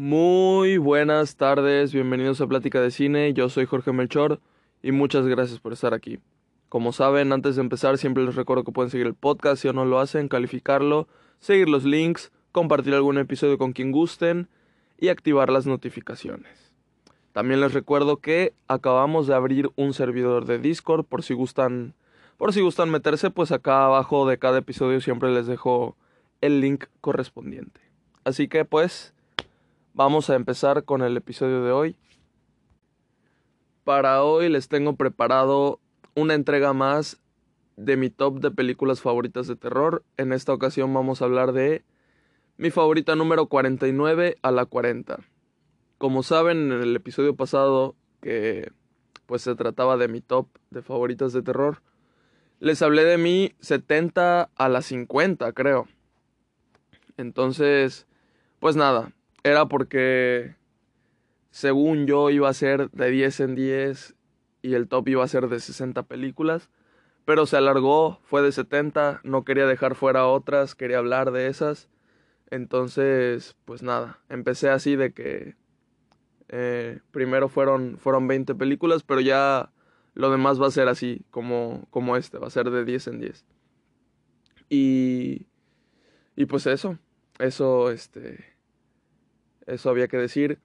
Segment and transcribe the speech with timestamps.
[0.00, 4.38] Muy buenas tardes, bienvenidos a Plática de Cine, yo soy Jorge Melchor
[4.80, 6.20] y muchas gracias por estar aquí.
[6.68, 9.74] Como saben, antes de empezar siempre les recuerdo que pueden seguir el podcast si aún
[9.74, 11.08] no lo hacen, calificarlo,
[11.40, 14.46] seguir los links, compartir algún episodio con quien gusten
[15.00, 16.72] y activar las notificaciones.
[17.32, 21.94] También les recuerdo que acabamos de abrir un servidor de Discord por si gustan
[22.36, 25.96] por si gustan meterse, pues acá abajo de cada episodio siempre les dejo
[26.40, 27.80] el link correspondiente.
[28.22, 29.12] Así que pues
[29.98, 31.96] vamos a empezar con el episodio de hoy.
[33.82, 35.80] Para hoy les tengo preparado
[36.14, 37.20] una entrega más
[37.74, 40.04] de mi top de películas favoritas de terror.
[40.16, 41.82] En esta ocasión vamos a hablar de
[42.58, 45.18] mi favorita número 49 a la 40.
[45.98, 48.70] Como saben en el episodio pasado que
[49.26, 51.82] pues se trataba de mi top de favoritas de terror,
[52.60, 55.88] les hablé de mi 70 a la 50, creo.
[57.16, 58.06] Entonces,
[58.60, 60.56] pues nada, era porque
[61.50, 64.14] según yo iba a ser de 10 en 10
[64.62, 66.70] y el top iba a ser de 60 películas,
[67.24, 71.88] pero se alargó, fue de 70, no quería dejar fuera otras, quería hablar de esas.
[72.50, 75.54] Entonces, pues nada, empecé así de que
[76.48, 79.70] eh, primero fueron, fueron 20 películas, pero ya
[80.14, 83.20] lo demás va a ser así, como, como este, va a ser de 10 en
[83.20, 83.44] 10.
[84.70, 85.46] Y,
[86.36, 86.98] y pues eso,
[87.38, 88.57] eso, este,
[89.68, 90.58] eso había que decir.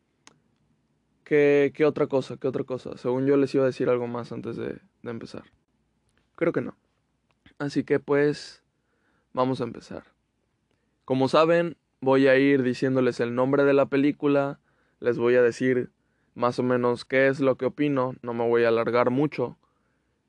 [1.23, 2.37] ¿Qué, ¿Qué, otra cosa?
[2.37, 2.97] ¿Qué otra cosa?
[2.97, 5.43] Según yo les iba a decir algo más antes de, de empezar.
[6.35, 6.75] Creo que no.
[7.59, 8.63] Así que pues,
[9.31, 10.03] vamos a empezar.
[11.05, 14.59] Como saben, voy a ir diciéndoles el nombre de la película,
[14.99, 15.91] les voy a decir
[16.35, 19.57] más o menos qué es lo que opino, no me voy a alargar mucho.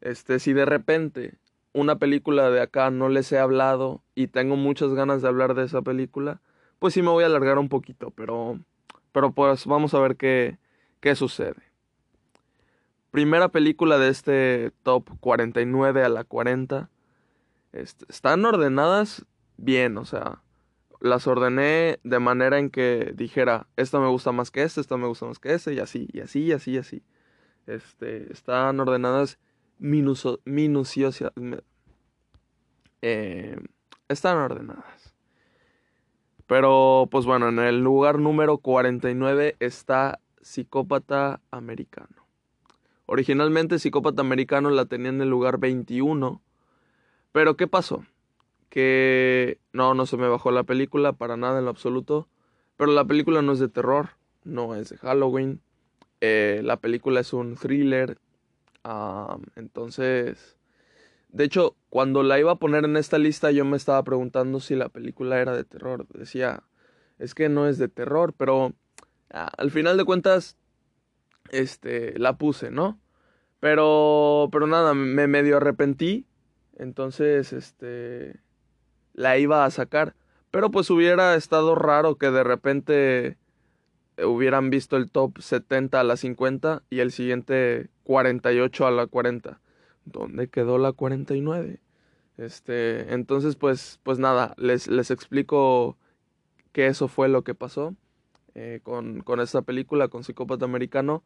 [0.00, 1.38] Este, si de repente
[1.72, 5.64] una película de acá no les he hablado y tengo muchas ganas de hablar de
[5.64, 6.40] esa película,
[6.78, 8.58] pues sí me voy a alargar un poquito, pero
[9.12, 10.58] pero pues vamos a ver qué
[11.00, 11.62] qué sucede.
[13.10, 16.90] Primera película de este top 49 a la 40.
[17.72, 19.24] Este, están ordenadas
[19.56, 20.42] bien, o sea,
[21.00, 25.06] las ordené de manera en que dijera, esta me gusta más que esta, esta me
[25.06, 27.02] gusta más que esta, y así, y así, y así, y así.
[27.66, 29.38] Este, están ordenadas
[29.78, 31.32] minuciosas.
[33.02, 33.56] Eh,
[34.08, 35.13] están ordenadas.
[36.46, 42.26] Pero, pues bueno, en el lugar número 49 está Psicópata Americano.
[43.06, 46.42] Originalmente Psicópata Americano la tenía en el lugar 21.
[47.32, 48.04] Pero, ¿qué pasó?
[48.74, 52.26] que no, no se me bajó la película para nada en lo absoluto,
[52.76, 54.10] pero la película no es de terror,
[54.42, 55.60] no es de Halloween,
[56.20, 58.18] eh, la película es un thriller,
[59.54, 60.56] entonces,
[61.34, 64.76] de hecho, cuando la iba a poner en esta lista yo me estaba preguntando si
[64.76, 66.62] la película era de terror, decía,
[67.18, 68.72] es que no es de terror, pero
[69.30, 70.56] al final de cuentas,
[71.50, 73.00] este, la puse, ¿no?
[73.58, 76.24] Pero, pero nada, me medio arrepentí,
[76.76, 78.38] entonces, este,
[79.12, 80.14] la iba a sacar.
[80.52, 83.38] Pero pues hubiera estado raro que de repente
[84.24, 89.60] hubieran visto el top 70 a la 50 y el siguiente 48 a la 40.
[90.04, 91.80] ¿Dónde quedó la 49?
[92.36, 95.96] Este, entonces pues pues nada, les, les explico
[96.72, 97.94] que eso fue lo que pasó
[98.54, 101.22] eh, con, con esta película, con Psicópata Americano.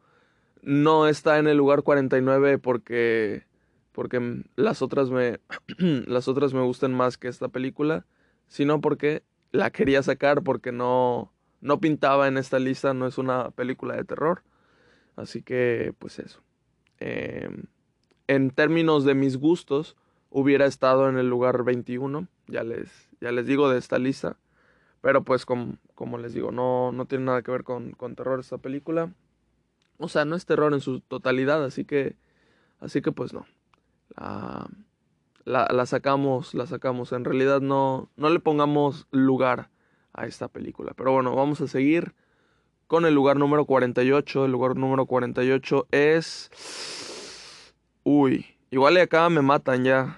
[0.61, 3.45] No está en el lugar 49 porque
[3.91, 5.39] porque las otras me
[5.77, 8.05] las otras me gustan más que esta película,
[8.47, 11.31] sino porque la quería sacar porque no
[11.61, 14.43] no pintaba en esta lista, no es una película de terror.
[15.15, 16.41] Así que pues eso.
[16.99, 17.65] Em,
[18.29, 19.97] en términos de mis gustos,
[20.29, 24.37] hubiera estado en el lugar 21, ya les, ya les digo de esta lista.
[25.01, 28.39] Pero pues como, como les digo, no, no tiene nada que ver con, con terror
[28.39, 29.13] esta película.
[29.97, 32.15] O sea, no es terror en su totalidad, así que,
[32.79, 33.45] así que pues no
[35.45, 37.11] la, la, sacamos, la sacamos.
[37.11, 39.69] En realidad no, no le pongamos lugar
[40.13, 40.93] a esta película.
[40.95, 42.13] Pero bueno, vamos a seguir
[42.87, 44.45] con el lugar número 48.
[44.45, 47.18] El lugar número 48 es...
[48.11, 50.17] Uy, igual y acá me matan ya.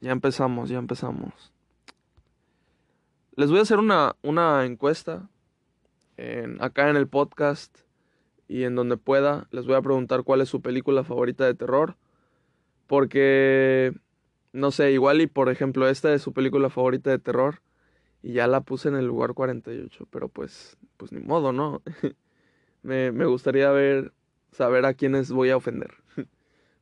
[0.00, 1.52] Ya empezamos, ya empezamos.
[3.34, 5.28] Les voy a hacer una, una encuesta
[6.16, 7.76] en, acá en el podcast
[8.46, 9.48] y en donde pueda.
[9.50, 11.96] Les voy a preguntar cuál es su película favorita de terror.
[12.86, 13.92] Porque,
[14.52, 17.62] no sé, igual y por ejemplo, esta es su película favorita de terror
[18.22, 21.82] y ya la puse en el lugar 48, pero pues, pues ni modo, ¿no?
[22.84, 24.12] me, me gustaría ver,
[24.52, 26.03] saber a quiénes voy a ofender.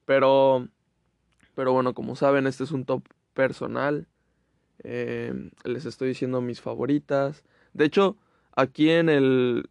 [0.04, 0.69] Pero,
[1.54, 3.02] pero bueno, como saben, este es un top
[3.34, 4.06] personal.
[4.84, 7.44] Eh, les estoy diciendo mis favoritas.
[7.72, 8.16] De hecho,
[8.56, 9.70] aquí en el,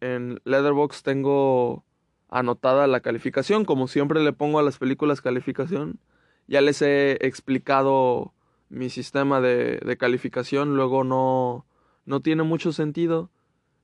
[0.00, 1.84] en Letterboxd tengo
[2.28, 3.64] anotada la calificación.
[3.64, 5.98] Como siempre le pongo a las películas calificación.
[6.46, 8.32] Ya les he explicado
[8.68, 10.76] mi sistema de, de calificación.
[10.76, 11.66] Luego no,
[12.06, 13.30] no tiene mucho sentido.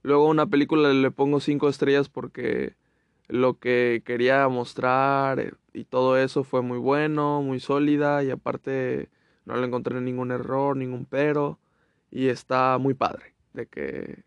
[0.02, 2.74] Luego a una película le pongo cinco estrellas porque
[3.30, 9.08] lo que quería mostrar y todo eso fue muy bueno, muy sólida y aparte
[9.44, 11.58] no le encontré ningún error, ningún pero
[12.10, 14.24] y está muy padre de que,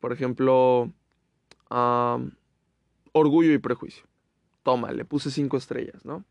[0.00, 0.92] por ejemplo,
[3.12, 4.04] Orgullo y Prejuicio.
[4.62, 6.24] Toma, le puse cinco estrellas, ¿no?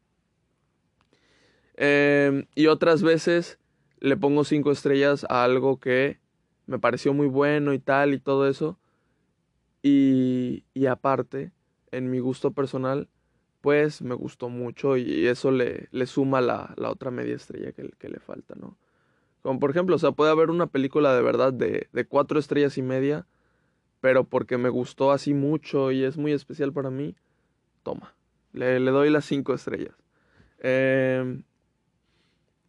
[1.75, 3.59] Em, y otras veces
[3.99, 6.19] le pongo cinco estrellas a algo que
[6.67, 8.77] me pareció muy bueno y tal y todo eso.
[9.81, 11.51] Y, y aparte,
[11.91, 13.07] en mi gusto personal,
[13.61, 18.09] pues me gustó mucho y eso le, le suma la, la, otra media estrella que,
[18.09, 18.77] le falta, ¿no?
[19.41, 22.77] Como por ejemplo, o sea, puede haber una película de verdad de, de cuatro estrellas
[22.77, 23.25] y media,
[24.01, 27.15] pero porque me gustó así mucho y es muy especial para mí,
[27.83, 28.13] toma,
[28.53, 29.95] le, le doy las cinco estrellas.
[30.59, 31.41] Eh,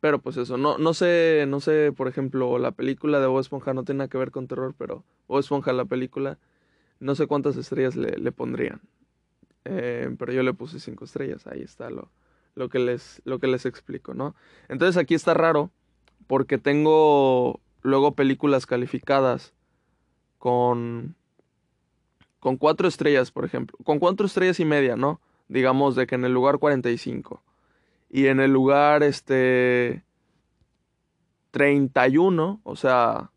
[0.01, 3.75] pero pues eso, no, no sé, no sé, por ejemplo, la película de Bob Esponja
[3.75, 6.39] no tiene nada que ver con terror, pero Bob Esponja, la película,
[7.01, 8.81] no sé cuántas estrellas le, le pondrían.
[9.65, 12.11] Eh, pero yo le puse cinco estrellas, ahí está lo,
[12.55, 14.35] lo, que les, lo que les explico, ¿no?
[14.69, 15.71] Entonces aquí está raro,
[16.27, 19.53] porque tengo luego películas calificadas
[20.39, 21.17] con,
[22.41, 25.21] con cuatro estrellas, por ejemplo, con cuatro estrellas y media, ¿no?
[25.49, 27.43] Digamos de que en el lugar 45
[28.11, 30.05] y en el lugar este
[31.51, 33.31] 31, o sea,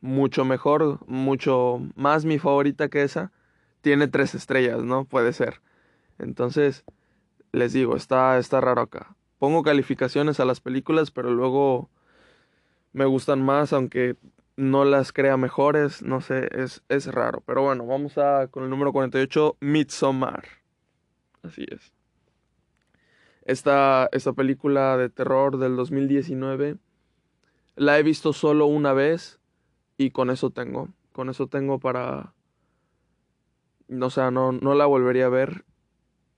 [0.00, 3.32] mucho mejor, mucho más mi favorita que esa,
[3.82, 5.04] tiene tres estrellas, ¿no?
[5.04, 5.60] Puede ser.
[6.18, 6.84] Entonces,
[7.52, 9.14] les digo, está, está raro acá.
[9.38, 11.90] Pongo calificaciones a las películas, pero luego
[12.92, 14.16] me gustan más, aunque
[14.56, 17.42] no las crea mejores, no sé, es, es raro.
[17.46, 20.44] Pero bueno, vamos a con el número 48, Midsommar.
[21.42, 21.92] Así es.
[23.44, 26.76] Esta, esta película de terror del 2019
[27.74, 29.40] la he visto solo una vez
[29.96, 30.88] y con eso tengo.
[31.12, 32.34] Con eso tengo para...
[34.00, 35.64] O sea, no, no la volvería a ver.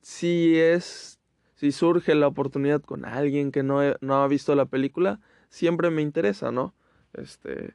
[0.01, 1.21] Si es...
[1.55, 6.03] Si surge la oportunidad con alguien que no, no ha visto la película, siempre me
[6.03, 6.75] interesa, ¿no?
[7.13, 7.75] Este...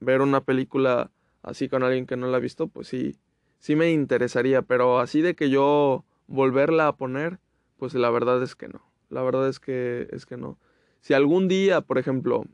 [0.00, 1.10] Ver una película
[1.42, 3.16] así con alguien que no la ha visto, pues sí,
[3.58, 7.38] sí me interesaría, pero así de que yo volverla a poner,
[7.78, 8.82] pues la verdad es que no.
[9.08, 10.58] La verdad es que es que no.
[11.00, 12.44] Si algún día, por ejemplo,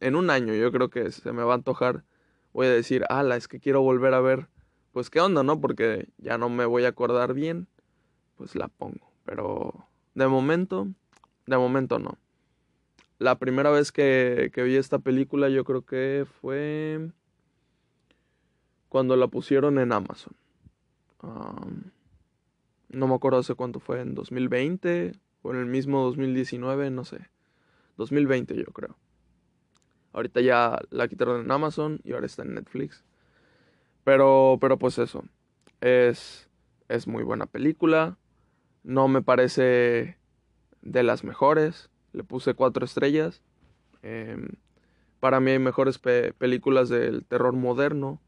[0.00, 2.04] en un año yo creo que se me va a antojar,
[2.52, 4.48] voy a decir, ala, es que quiero volver a ver,
[4.92, 5.60] pues qué onda, ¿no?
[5.60, 7.66] Porque ya no me voy a acordar bien,
[8.36, 9.12] pues la pongo.
[9.24, 10.88] Pero de momento,
[11.46, 12.18] de momento no.
[13.18, 17.10] La primera vez que, que vi esta película yo creo que fue
[18.88, 20.34] cuando la pusieron en Amazon.
[22.90, 27.30] No me acuerdo hace cuánto fue, en 2020 o en el mismo 2019, no sé.
[27.96, 28.98] 2020 yo creo.
[30.12, 33.02] Ahorita ya la quitaron en Amazon y ahora está en Netflix.
[34.04, 35.24] Pero, pero pues eso.
[35.80, 36.48] Es,
[36.88, 38.18] es muy buena película.
[38.82, 40.18] No me parece
[40.82, 41.90] de las mejores.
[42.12, 43.42] Le puse cuatro estrellas.
[44.02, 44.36] Eh,
[45.20, 48.20] para mí hay mejores pe películas del terror moderno.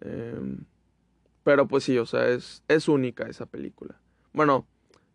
[0.00, 0.58] Eh,
[1.44, 4.00] pero pues sí, o sea, es, es única esa película.
[4.32, 4.66] Bueno,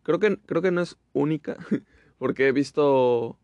[0.04, 1.56] creo que, creo que no es única,
[2.18, 3.36] porque he visto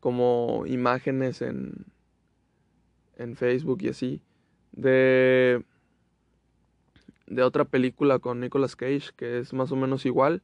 [0.00, 1.86] como imágenes en,
[3.16, 4.22] en Facebook y así,
[4.72, 5.64] de,
[7.26, 10.42] de otra película con Nicolas Cage, que es más o menos igual,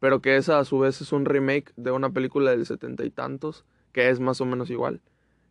[0.00, 3.10] pero que esa a su vez es un remake de una película del setenta y
[3.10, 5.00] tantos, que es más o menos igual.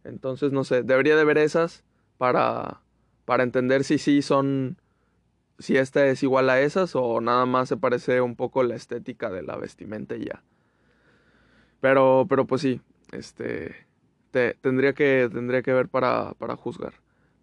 [0.03, 1.83] Entonces, no sé, debería de ver esas
[2.17, 2.81] para,
[3.25, 4.77] para entender si sí son
[5.59, 9.29] si esta es igual a esas o nada más se parece un poco la estética
[9.29, 10.43] de la vestimenta y ya.
[11.79, 13.75] Pero, pero pues sí, este,
[14.31, 16.93] te, tendría, que, tendría que ver para, para juzgar.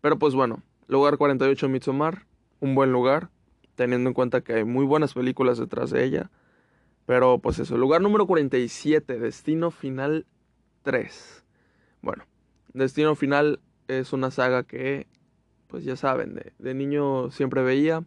[0.00, 2.26] Pero pues bueno, lugar 48 Midsommar,
[2.62, 3.28] un buen lugar,
[3.74, 6.30] teniendo en cuenta que hay muy buenas películas detrás de ella.
[7.06, 10.26] Pero pues eso, lugar número 47, Destino Final
[10.84, 11.44] 3.
[12.02, 12.24] Bueno,
[12.72, 15.08] Destino Final es una saga que
[15.66, 18.04] pues ya saben, de, de niño siempre veía.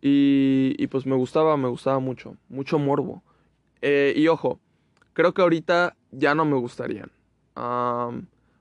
[0.00, 3.22] Y, y, pues me gustaba, me gustaba mucho, mucho morbo.
[3.82, 4.58] Eh, y ojo,
[5.12, 7.10] creo que ahorita ya no me gustarían.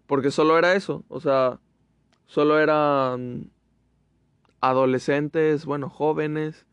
[0.07, 1.59] Porque solo era eso, o sea,
[2.25, 3.52] solo eran
[4.63, 6.65] adolescentes, bueno, jóvenes,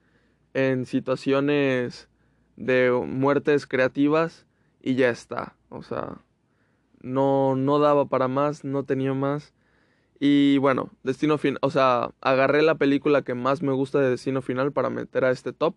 [0.55, 2.09] en situaciones
[2.57, 4.47] de muertes creativas
[4.81, 5.57] y ya está.
[5.71, 6.19] O sea,
[7.01, 9.53] no, no daba para más, no tenía más.
[10.21, 14.41] Y bueno, Destino Final, o sea, agarré la película que más me gusta de Destino
[14.41, 15.75] Final para meter a este top,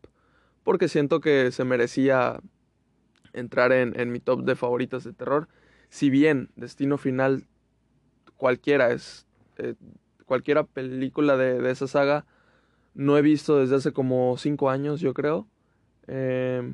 [0.63, 2.41] porque siento que se merecía
[3.31, 5.47] entrar en, en mi top de favoritas de terror.
[5.89, 7.47] Si bien Destino Final
[8.37, 9.25] cualquiera es,
[9.57, 9.75] eh,
[10.25, 12.25] cualquiera película de, de, esa saga,
[12.93, 15.47] no he visto desde hace como 5 años, yo creo.
[16.07, 16.73] Eh,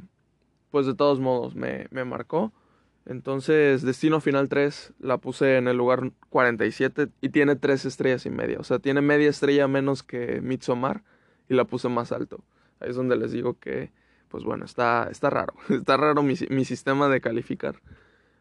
[0.72, 2.52] pues de todos modos me, me marcó.
[3.06, 8.30] Entonces, Destino Final 3 la puse en el lugar 47 y tiene 3 estrellas y
[8.30, 8.60] media.
[8.60, 11.04] O sea, tiene media estrella menos que Midsommar
[11.48, 12.44] y la puse más alto.
[12.80, 13.92] Ahí es donde les digo que,
[14.30, 15.54] pues bueno, está, está raro.
[15.70, 17.82] Está raro mi, mi sistema de calificar.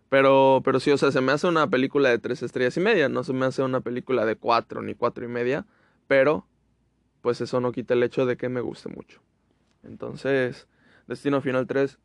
[0.08, 3.08] Pero, pero sí, o sea, se me hace una película de 3 estrellas y media.
[3.08, 5.66] No se me hace una película de 4 ni 4 y media.
[6.06, 6.46] Pero,
[7.20, 9.20] pues eso no quita el hecho de que me guste mucho.
[9.82, 10.66] Entonces,
[11.06, 11.98] Destino Final 3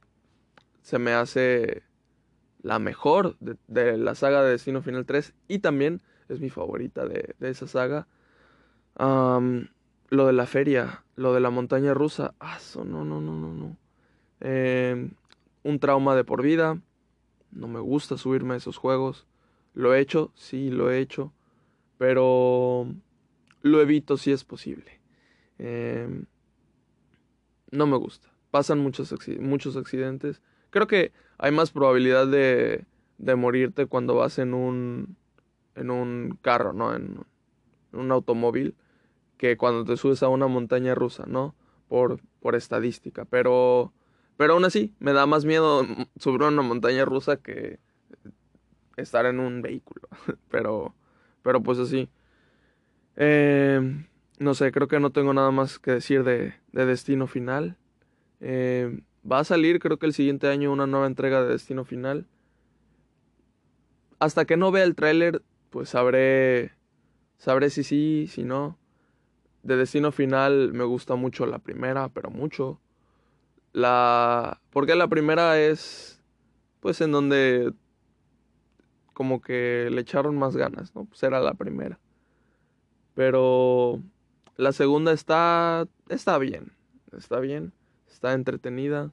[0.82, 1.84] se me hace
[2.62, 7.06] la mejor de, de, la saga de Destino Final 3 y también es mi favorita
[7.06, 8.08] de, de esa saga.
[8.98, 13.78] Lo de la feria, lo de la montaña rusa, ah, no, no, no, no, no.
[14.42, 15.10] Eh,
[15.64, 16.80] un trauma de por vida,
[17.54, 19.28] no me gusta subirme a esos juegos.
[19.74, 21.34] Lo he hecho, sí, lo he hecho,
[21.98, 22.88] pero
[23.62, 25.00] lo evito si es posible.
[25.58, 26.24] Eh,
[27.72, 28.30] no me gusta.
[28.52, 30.42] Pasan muchos, muchos accidentes.
[30.70, 32.86] Creo que hay más probabilidad de,
[33.18, 35.18] de morirte cuando vas en un,
[35.76, 36.96] en un carro, ¿no?
[36.96, 37.20] En,
[37.94, 38.76] en, un automóvil,
[39.38, 41.56] que cuando te subes a una montaña rusa, ¿no?
[41.88, 43.26] Por, por estadística.
[43.26, 43.94] Pero,
[44.38, 45.86] pero aún así, me da más miedo
[46.18, 47.80] subir una montaña rusa que
[48.98, 50.08] estar en un vehículo.
[50.50, 50.96] pero,
[51.42, 52.10] pero pues así.
[53.16, 54.06] Eh,
[54.40, 57.78] no sé, creo que no tengo nada más que decir de, de Destino Final.
[58.40, 62.28] Eh, Va a salir creo que el siguiente año una nueva entrega de Destino Final.
[64.20, 66.72] Hasta que no vea el tráiler, pues sabré
[67.38, 68.78] sabré si sí, si no.
[69.64, 72.82] De Destino Final me gusta mucho la primera, pero mucho.
[73.74, 76.22] La porque la primera es
[76.80, 77.74] pues en donde
[79.14, 81.06] como que le echaron más ganas, ¿no?
[81.06, 82.00] Pues era la primera.
[83.14, 84.02] Pero
[84.58, 86.72] la segunda está está bien,
[87.12, 87.74] está bien
[88.14, 89.12] está entretenida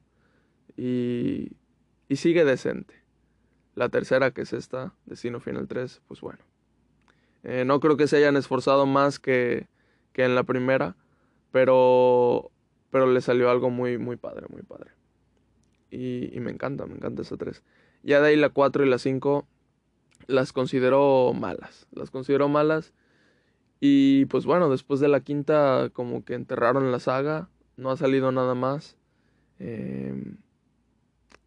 [0.76, 1.57] y,
[2.09, 2.95] y sigue decente.
[3.75, 6.38] La tercera, que es esta, Destino Final 3, pues bueno.
[7.43, 9.69] Eh, no creo que se hayan esforzado más que,
[10.12, 10.97] que en la primera,
[11.50, 12.52] pero,
[12.91, 14.91] pero le salió algo muy, muy padre, muy padre.
[15.91, 17.63] Y, me encanta, me encanta esa 3.
[18.03, 19.47] Ya de ahí la 4 y la 5
[20.27, 21.89] las considero malas.
[21.93, 22.93] Las considero malas.
[23.81, 27.49] Y pues bueno, después de la quinta como que enterraron la saga.
[27.77, 28.97] No ha salido nada más.
[29.59, 30.15] Eh,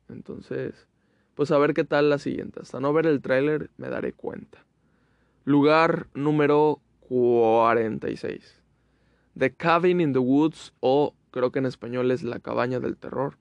[0.09, 0.87] entonces,
[1.35, 2.59] pues a ver qué tal la siguiente.
[2.61, 4.65] Hasta no ver el tráiler me daré cuenta.
[5.45, 8.61] Lugar número 46.
[9.37, 13.37] The Cabin in the Woods o creo que en español es La Cabaña del Terror.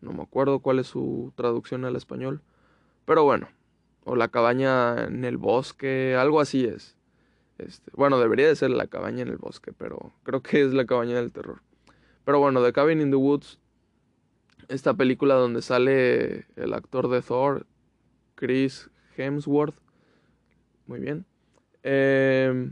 [0.00, 2.42] No me acuerdo cuál es su traducción al español.
[3.06, 3.48] Pero bueno,
[4.04, 6.96] o La Cabaña en el Bosque, algo así es.
[7.58, 10.84] Este, bueno, debería de ser La Cabaña en el Bosque, pero creo que es La
[10.84, 11.62] Cabaña del Terror.
[12.24, 13.58] Pero bueno, The Cabin in the Woods
[14.68, 17.66] esta película donde sale el actor de Thor,
[18.34, 19.76] Chris Hemsworth.
[20.86, 21.26] Muy bien.
[21.82, 22.70] Eh,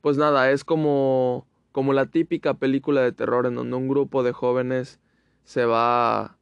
[0.00, 4.32] pues nada, es como, como la típica película de terror en donde un grupo de
[4.32, 4.98] jóvenes
[5.44, 6.38] se va,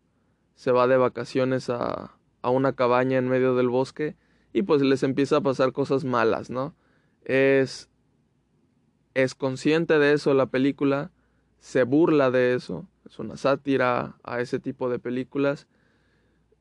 [0.54, 4.14] se va de vacaciones a, a una cabaña en medio del bosque
[4.52, 6.76] y pues les empieza a pasar cosas malas, ¿no?
[7.24, 7.90] Es,
[9.14, 11.10] es consciente de eso la película,
[11.58, 15.66] se burla de eso es una sátira a ese tipo de películas.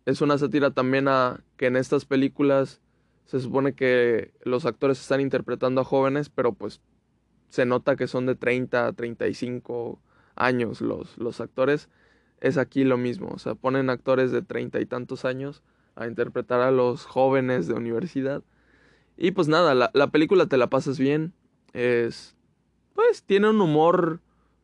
[0.08, 2.82] Es una sátira también a que en estas películas
[3.25, 6.82] se supone que los actores están interpretando a jóvenes, pero pues
[7.53, 10.00] se nota que son de 30 a 35
[10.36, 11.88] años los, los actores.
[12.41, 15.62] Es aquí lo mismo, o sea, ponen actores de treinta y tantos años
[15.93, 18.41] a interpretar a los jóvenes de universidad.
[19.17, 21.31] Y pues nada, la, la película te la pasas bien.
[21.74, 22.36] Es.
[22.95, 24.19] Pues tiene un humor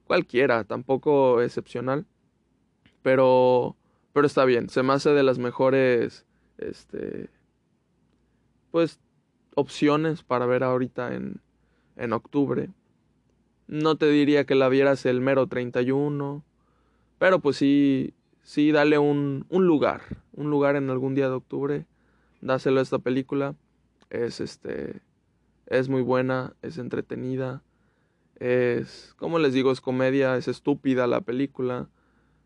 [0.08, 2.08] cualquiera, tampoco excepcional.
[3.04, 3.76] Pero,
[4.14, 6.26] pero está bien, se me hace de las mejores,
[6.58, 7.30] este,
[8.72, 9.00] pues,
[9.54, 11.40] opciones para ver ahorita en,
[12.00, 12.70] en octubre.
[13.68, 16.44] No te diría que la vieras el mero 31,
[17.20, 20.02] pero pues sí, sí, dale un, un lugar,
[20.34, 21.86] un lugar en algún día de octubre,
[22.42, 23.56] dáselo a esta película.
[24.10, 25.02] Es este,
[25.68, 27.62] es muy buena, es entretenida
[28.40, 31.90] es, como les digo, es comedia, es estúpida la película.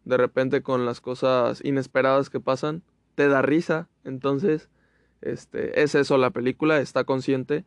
[0.05, 2.83] De repente con las cosas inesperadas que pasan,
[3.15, 3.89] te da risa.
[4.03, 4.69] Entonces,
[5.21, 7.63] este, es eso la película, está consciente.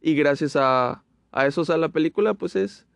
[0.00, 1.03] Y gracias a,
[1.34, 2.86] a eso, o sea, la película pues es,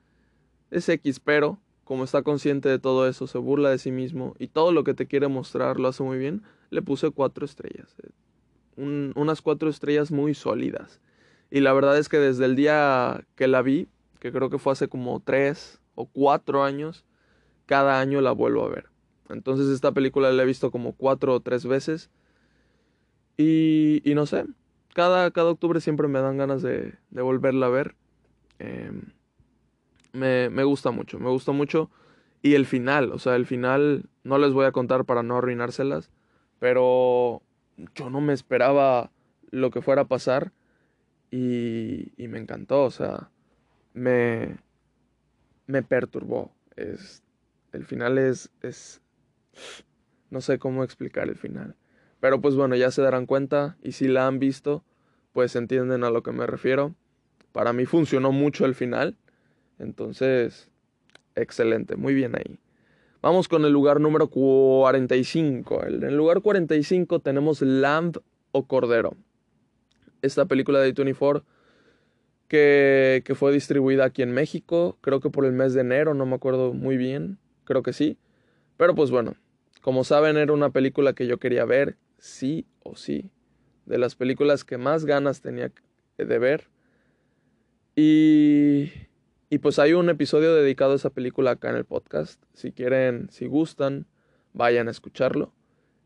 [0.70, 4.46] es X, pero como está consciente de todo eso, se burla de sí mismo y
[4.46, 7.96] todo lo que te quiere mostrar lo hace muy bien, le puse cuatro estrellas.
[8.76, 11.00] Un, unas cuatro estrellas muy sólidas.
[11.50, 13.88] Y la verdad es que desde el día que la vi,
[14.20, 17.04] que creo que fue hace como tres o cuatro años,
[17.66, 18.86] cada año la vuelvo a ver.
[19.30, 22.08] Entonces esta película la he visto como cuatro o tres veces.
[23.36, 24.44] Y, no sé,
[24.94, 27.96] cada, cada octubre siempre me dan ganas de volverla a ver.
[28.58, 29.12] Em,
[30.12, 31.90] me, me gusta mucho, me gusta mucho.
[32.42, 36.10] Y el final, o sea, el final no les voy a contar para no arruinárselas,
[36.58, 37.42] pero
[37.94, 39.10] yo no me esperaba
[39.50, 40.52] lo que fuera a pasar
[41.30, 43.30] y, y me encantó, o sea,
[43.92, 44.58] me,
[45.66, 46.52] me perturbó.
[46.76, 47.22] Es,
[47.72, 49.02] el final es, es,
[50.30, 51.76] no sé cómo explicar el final.
[52.20, 54.84] Pero pues bueno, ya se darán cuenta y si la han visto,
[55.32, 56.94] pues entienden a lo que me refiero.
[57.52, 59.16] Para mí funcionó mucho el final.
[59.78, 60.70] Entonces,
[61.34, 62.58] excelente, muy bien ahí.
[63.20, 65.86] Vamos con el lugar número 45.
[65.86, 68.18] En el lugar 45 tenemos Lamb
[68.52, 69.16] o Cordero.
[70.22, 71.44] Esta película de 24
[72.48, 76.26] que, que fue distribuida aquí en México, creo que por el mes de enero, no
[76.26, 78.16] me acuerdo muy bien, creo que sí.
[78.76, 79.34] Pero pues bueno,
[79.82, 83.30] como saben era una película que yo quería ver, sí o sí.
[83.86, 85.72] De las películas que más ganas tenía
[86.16, 86.68] de ver.
[88.00, 88.92] Y,
[89.50, 92.40] y pues hay un episodio dedicado a esa película acá en el podcast.
[92.54, 94.06] Si quieren, si gustan,
[94.52, 95.52] vayan a escucharlo.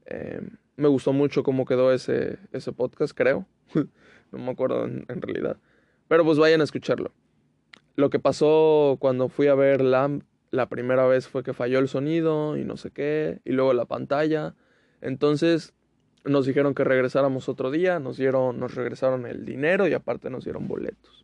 [0.06, 0.40] Eh,
[0.76, 3.46] me gustó mucho cómo quedó ese, ese podcast, creo.
[4.32, 5.58] no me acuerdo en, realidad.
[6.08, 7.12] Pero pues vayan a escucharlo.
[7.94, 11.88] Lo que pasó cuando fui a ver Lamb la primera vez fue que falló el
[11.88, 14.54] sonido y no sé qué, y luego la pantalla.
[15.02, 15.74] Entonces
[16.24, 20.44] nos dijeron que regresáramos otro día, nos dieron, nos regresaron el dinero y aparte nos
[20.44, 21.21] dieron boletos.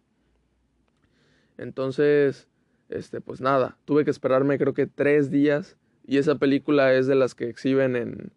[1.58, 2.48] Entonces,
[2.88, 7.14] este, pues nada, tuve que esperarme creo que tres días y esa película es de
[7.14, 8.32] las que exhiben en,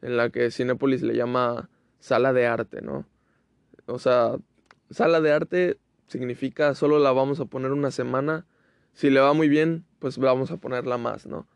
[0.00, 3.06] en la que Cinepolis le llama sala de arte, ¿no?
[3.86, 4.36] O sea,
[4.90, 8.46] sala de arte significa solo la vamos a poner una semana.
[8.94, 11.46] Si le va muy bien, pues vamos a ponerla más, ¿no?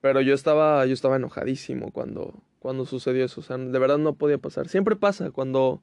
[0.00, 3.42] Pero yo estaba, yo estaba enojadísimo cuando, cuando sucedió eso.
[3.42, 4.68] De verdad no podía pasar.
[4.68, 5.82] Siempre pasa cuando,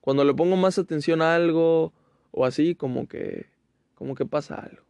[0.00, 1.92] cuando le pongo más atención a algo
[2.30, 3.46] o así, como que,
[3.94, 4.82] como que pasa algo.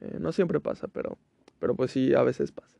[0.00, 1.18] Eh, no siempre pasa, pero,
[1.58, 2.78] pero pues sí, a veces pasa.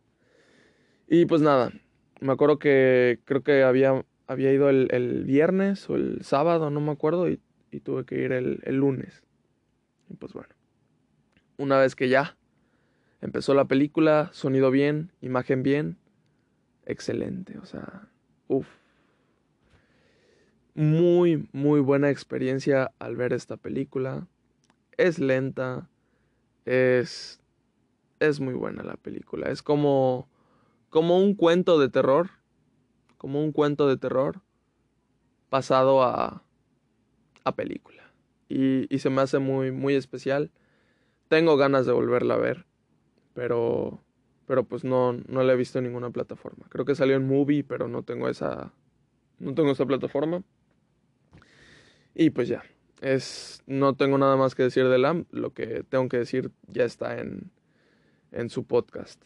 [1.08, 1.72] Y pues nada,
[2.20, 6.80] me acuerdo que creo que había, había ido el, el viernes o el sábado, no
[6.80, 7.40] me acuerdo, y
[7.82, 9.22] tuve que ir el, el lunes.
[10.08, 10.54] Y pues bueno,
[11.56, 12.36] una vez que ya
[13.20, 15.98] empezó la película, sonido bien, imagen bien,
[16.86, 18.08] excelente, o sea,
[18.48, 18.68] uff.
[20.74, 24.28] Muy, muy buena experiencia al ver esta película.
[24.98, 25.88] Es lenta,
[26.66, 27.40] es,
[28.20, 29.48] es muy buena la película.
[29.48, 30.28] Es como,
[30.90, 32.30] como un cuento de terror,
[33.16, 34.42] como un cuento de terror
[35.48, 36.44] pasado a,
[37.56, 38.02] película.
[38.50, 40.50] Y, y, se me hace muy, muy especial.
[41.28, 42.66] Tengo ganas de volverla a ver,
[43.32, 44.02] pero,
[44.46, 46.66] pero pues no, no la he visto en ninguna plataforma.
[46.68, 48.74] Creo que salió en Movie, pero no tengo esa,
[49.38, 50.42] no tengo esa plataforma.
[52.14, 52.62] Y pues ya,
[53.00, 55.24] es, no tengo nada más que decir de LAM.
[55.30, 57.50] Lo que tengo que decir ya está en,
[58.32, 59.22] en su podcast.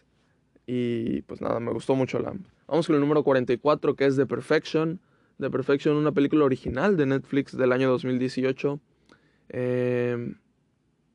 [0.66, 2.44] Y pues nada, me gustó mucho LAM.
[2.66, 5.00] Vamos con el número 44, que es The Perfection.
[5.38, 8.80] The Perfection, una película original de Netflix del año 2018.
[9.48, 10.34] Eh,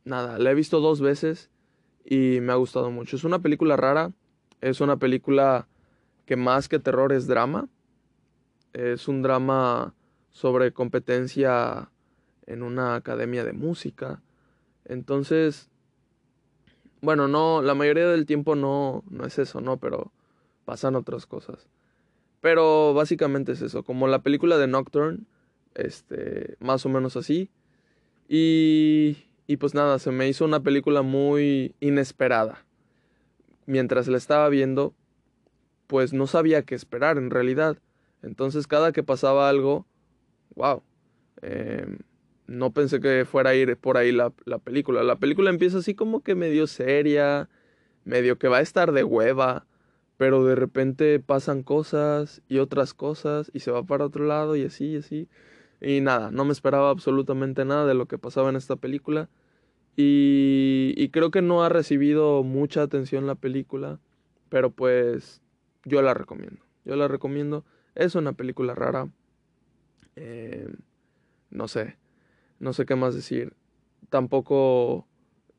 [0.03, 1.49] nada, la he visto dos veces
[2.03, 3.15] y me ha gustado mucho.
[3.15, 4.11] Es una película rara,
[4.61, 5.67] es una película
[6.25, 7.69] que más que terror es drama.
[8.73, 9.93] Es un drama
[10.29, 11.89] sobre competencia
[12.47, 14.21] en una academia de música.
[14.85, 15.69] Entonces,
[17.01, 19.77] bueno, no, la mayoría del tiempo no, no es eso, ¿no?
[19.77, 20.11] Pero
[20.65, 21.67] pasan otras cosas.
[22.41, 25.19] Pero básicamente es eso, como la película de Nocturne,
[25.75, 27.49] este, más o menos así.
[28.27, 32.65] Y, y pues nada, se me hizo una película muy inesperada.
[33.65, 34.93] Mientras la estaba viendo,
[35.87, 37.77] pues no sabía qué esperar en realidad.
[38.21, 39.85] Entonces cada que pasaba algo,
[40.55, 40.81] wow,
[41.41, 41.97] eh,
[42.47, 45.03] no pensé que fuera a ir por ahí la, la película.
[45.03, 47.49] La película empieza así como que medio seria,
[48.05, 49.67] medio que va a estar de hueva
[50.17, 54.63] pero de repente pasan cosas y otras cosas y se va para otro lado y
[54.65, 55.29] así y así.
[55.79, 59.29] Y nada, no me esperaba absolutamente nada de lo que pasaba en esta película.
[59.95, 63.99] Y, y creo que no ha recibido mucha atención la película,
[64.49, 65.41] pero pues
[65.85, 66.61] yo la recomiendo.
[66.83, 67.63] Yo la recomiendo.
[67.93, 69.09] Es una película rara.
[70.15, 70.67] Eh,
[71.51, 71.95] no sé.
[72.59, 73.53] No sé qué más decir.
[74.09, 75.07] Tampoco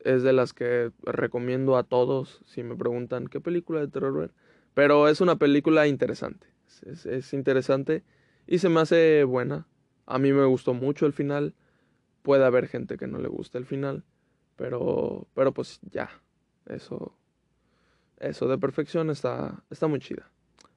[0.00, 4.30] es de las que recomiendo a todos si me preguntan qué película de terror ver.
[4.74, 6.46] Pero es una película interesante.
[6.86, 8.04] Es, es, interesante
[8.46, 9.66] y se me hace buena.
[10.06, 11.54] A mí me gustó mucho el final.
[12.22, 14.04] Puede haber gente que no le guste el final.
[14.56, 16.10] Pero, pero pues ya.
[16.66, 17.16] Eso,
[18.18, 20.30] eso de perfección está, está muy chida.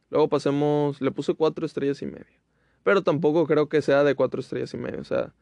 [0.09, 2.39] Luego pasemos, le puse cuatro estrellas y media.
[2.83, 4.99] Pero tampoco creo que sea de cuatro estrellas y media.
[4.99, 5.33] O sea,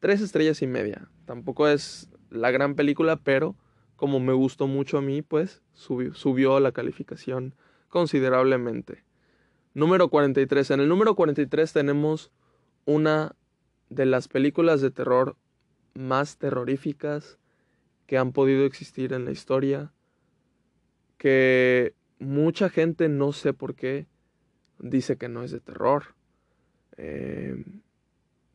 [0.00, 1.08] tres estrellas y media.
[1.24, 3.56] Tampoco es la gran película, pero
[3.96, 7.54] como me gustó mucho a mí, pues subió, la calificación
[7.88, 9.04] considerablemente.
[9.74, 10.70] Número 43.
[10.72, 12.30] En el número 43 tenemos
[12.84, 13.34] una
[13.88, 15.36] de las películas de terror
[15.94, 17.38] más terroríficas
[18.06, 19.92] que han podido existir en la historia.
[21.16, 24.06] Que mucha gente, no sé por qué,
[24.78, 26.14] dice que no es de terror.
[26.98, 27.64] Eh,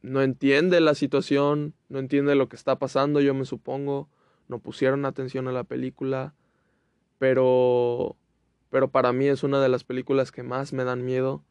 [0.02, 4.10] no entiende la situación, no entiende lo que está pasando, yo me supongo.
[4.48, 6.34] No pusieron atención a la película.
[7.20, 8.18] Pero.
[8.70, 11.44] Pero para mí es una de las películas que más me dan miedo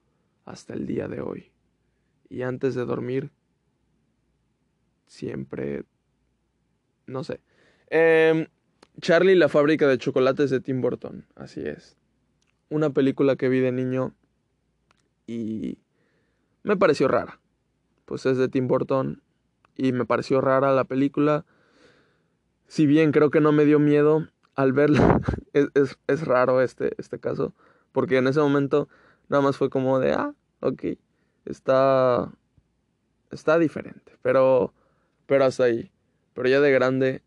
[0.44, 1.52] hasta el día de hoy.
[2.28, 3.30] Y antes de dormir,
[5.06, 5.84] siempre.
[7.06, 7.40] No sé.
[7.90, 8.48] Eh,
[9.00, 11.26] Charlie la fábrica de chocolates de Tim Burton.
[11.36, 11.96] Así es.
[12.68, 14.14] Una película que vi de niño
[15.26, 15.78] y
[16.62, 17.40] me pareció rara.
[18.11, 19.23] Pues es de Tim Burton
[19.77, 21.44] y me pareció rara la película.
[22.66, 25.20] Si bien creo que no me dio miedo al verla,
[25.53, 27.55] es, es, es, raro este, este caso,
[27.92, 28.88] porque en ese momento
[29.29, 30.87] nada más fue como de, ah, ok,
[31.44, 32.33] está,
[33.31, 34.75] está diferente, pero,
[35.27, 35.92] pero hasta ahí.
[36.35, 37.23] Pero ya de grande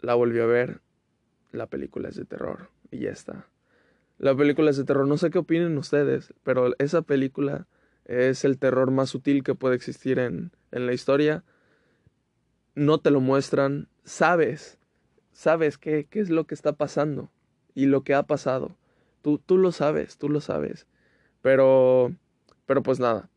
[0.00, 0.82] la volví a ver,
[1.52, 3.46] la película es de terror y ya está.
[4.18, 7.66] La película es de terror, no sé qué opinen ustedes, pero esa película
[8.08, 11.44] es el terror más sutil que puede existir en, en la historia.
[12.74, 14.78] No te lo muestran, sabes,
[15.30, 17.30] sabes qué, qué es lo que está pasando
[17.74, 18.76] y lo que ha pasado.
[19.22, 20.86] Tú, tú lo sabes, tú lo sabes.
[21.42, 22.12] Pero,
[22.66, 23.28] pero pues nada,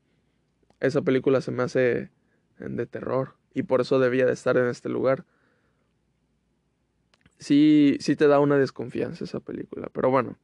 [0.80, 2.10] esa película se me hace
[2.58, 5.26] de terror y por eso debía de estar en este lugar.
[7.40, 10.38] Sí, sí te da una desconfianza esa película, pero bueno,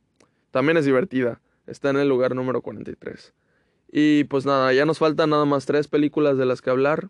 [0.52, 1.42] también es divertida.
[1.66, 3.34] Está en el lugar número 43.
[3.90, 7.10] Y pues nada, ya nos faltan nada más tres películas de las que hablar.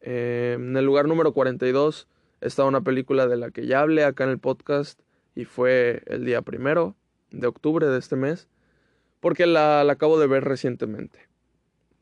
[0.00, 2.08] Eh, en el lugar número 42
[2.40, 5.00] está una película de la que ya hablé acá en el podcast
[5.34, 6.96] y fue el día primero
[7.30, 8.48] de octubre de este mes,
[9.20, 11.28] porque la, la acabo de ver recientemente.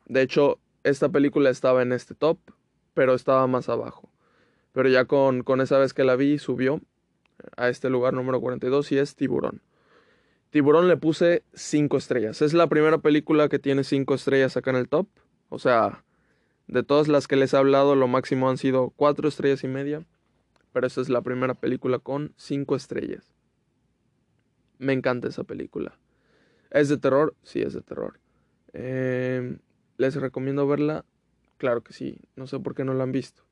[0.07, 2.39] De hecho, esta película estaba en este top,
[2.93, 4.11] pero estaba más abajo.
[4.73, 6.81] Pero ya con, con esa vez que la vi, subió
[7.57, 9.63] a este lugar número 42 y es Tiburón.
[10.55, 12.41] Tiburón le puse 5 estrellas.
[12.41, 15.09] Es la primera película que tiene 5 estrellas acá en el top.
[15.49, 16.05] O sea,
[16.69, 20.07] de todas las que les he hablado, lo máximo han sido 4 estrellas y media.
[20.73, 23.35] Pero esta es la primera película con 5 estrellas.
[24.79, 25.99] Me encanta esa película.
[26.71, 27.35] ¿Es de terror?
[27.43, 28.21] Sí, es de terror.
[28.75, 29.59] Eh,
[29.97, 31.05] ¿Les recomiendo verla?
[31.57, 32.21] Claro que sí.
[32.37, 33.43] No sé por qué no la han visto.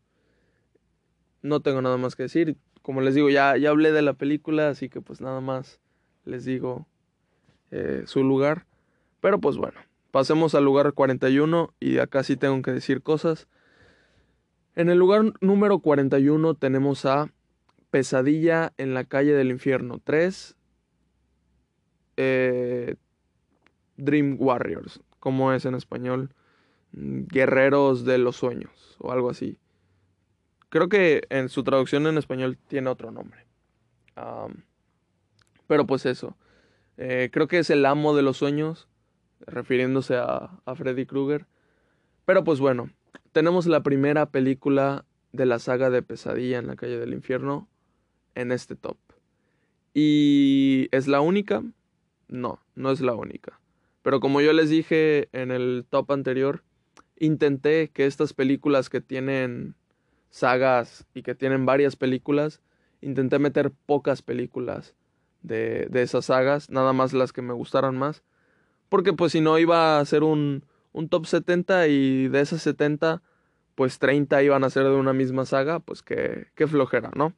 [1.41, 2.59] No tengo nada más que decir.
[2.81, 5.81] Como les digo, ya, ya hablé de la película, así que pues nada más
[6.25, 6.87] les digo
[7.73, 8.67] eh, su lugar.
[9.21, 9.81] Pero pues bueno,
[10.11, 13.49] pasemos al lugar 41 y acá sí tengo que decir cosas.
[14.77, 17.33] En el lugar número 41 tenemos a
[17.91, 20.57] Pesadilla en la calle del infierno 3.
[22.19, 22.95] Eh,
[23.97, 26.35] Dream Warriors, como es en español,
[26.93, 29.59] Guerreros de los Sueños o algo así.
[30.69, 33.47] Creo que en su traducción en español tiene otro nombre.
[35.67, 36.37] pero pues eso.
[36.97, 38.89] Eh, creo que es el amo de los sueños,
[39.41, 41.47] refiriéndose a, a Freddy Krueger.
[42.25, 42.91] Pero pues bueno,
[43.33, 47.69] tenemos la primera película de la saga de Pesadilla en la calle del infierno
[48.35, 48.99] en este top.
[49.95, 51.63] ¿Y es la única?
[52.29, 53.61] No, no es la única.
[54.03, 56.63] Pero como yo les dije en el top anterior,
[57.19, 59.75] intenté que estas películas que tienen
[60.31, 62.63] sagas y que tienen varias películas,
[63.01, 64.95] intenté meter pocas películas
[65.43, 68.23] de, de esas sagas, nada más las que me gustaran más.
[68.89, 73.23] Porque pues si no iba a ser un, un top 70 y de esas 70
[73.75, 77.35] pues 30 iban a ser de una misma saga, pues que, qué flojera, ¿no?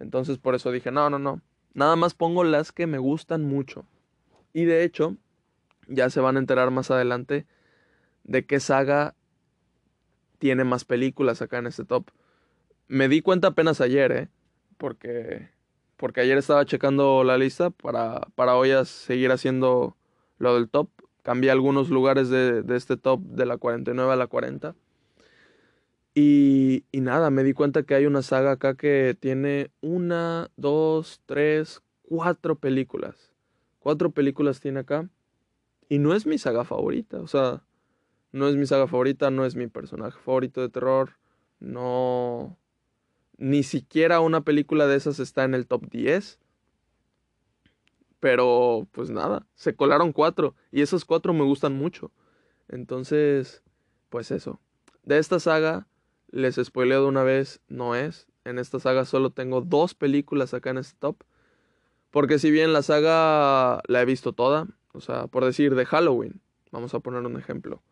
[0.00, 1.40] Entonces por eso dije, no, no, no,
[1.74, 3.86] nada más pongo las que me gustan mucho.
[4.52, 5.16] Y de hecho,
[5.86, 7.46] ya se van a enterar más adelante
[8.24, 9.14] de qué saga
[10.38, 12.10] tiene más películas acá en este top.
[12.88, 14.28] Me di cuenta apenas ayer, ¿eh?
[14.76, 15.50] Porque
[16.02, 19.96] porque ayer estaba checando la lista para, para hoy a seguir haciendo
[20.38, 20.88] lo del top.
[21.22, 24.74] Cambié algunos lugares de, de, este top de la 49 a la 40.
[26.12, 31.20] Y, y nada, me di cuenta que hay una saga acá que tiene una, dos,
[31.24, 33.30] tres, cuatro películas.
[33.78, 35.08] Cuatro películas tiene acá.
[35.88, 37.20] Y no es mi saga favorita.
[37.20, 37.62] O sea,
[38.32, 41.12] no es mi saga favorita, no es mi personaje favorito de terror.
[41.60, 42.58] No.
[43.42, 46.38] Ni siquiera una película de esas está en el top 10.
[48.20, 50.54] Pero, pues nada, se colaron cuatro.
[50.70, 52.12] Y esos cuatro me gustan mucho.
[52.68, 53.64] Entonces,
[54.10, 54.60] pues eso.
[55.02, 55.88] De esta saga,
[56.30, 58.28] les spoileo de una vez, no es.
[58.44, 61.24] En esta saga solo tengo dos películas acá en este top.
[62.12, 66.40] Porque si bien la saga la he visto toda, o sea, por decir de Halloween,
[66.70, 67.82] vamos a poner un ejemplo.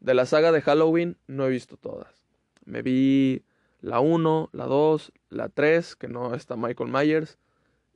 [0.00, 2.22] De la saga de Halloween no he visto todas.
[2.66, 3.46] Me vi
[3.80, 7.38] la 1, la 2, la 3, que no está Michael Myers,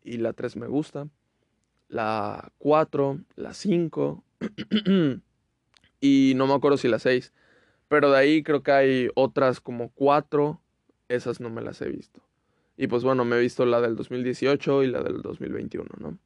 [0.02, 1.08] y la 3 me gusta.
[1.88, 4.24] La 4, la 5,
[6.00, 7.32] y no me acuerdo si la 6.
[7.88, 10.60] Pero de ahí creo que hay otras como 4,
[11.08, 12.20] esas no me las he visto.
[12.76, 16.18] Y pues bueno, me he visto la del 2018 y la del 2021, ¿no?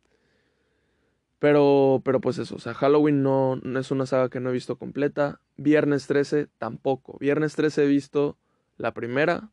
[1.38, 4.52] Pero, pero pues eso, o sea, Halloween no, no, es una saga que no he
[4.52, 5.40] visto completa.
[5.56, 7.16] Viernes 13 tampoco.
[7.20, 8.36] Viernes 13 he visto
[8.78, 9.50] la primera,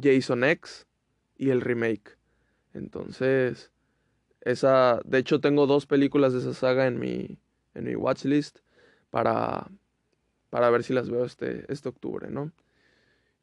[0.00, 0.86] Jason X
[1.36, 2.16] y el remake.
[2.72, 3.70] Entonces,
[4.40, 7.38] esa, de hecho tengo dos películas de esa saga en mi,
[7.74, 8.58] en mi watchlist
[9.10, 9.70] para,
[10.50, 12.52] para ver si las veo este, este octubre, ¿no?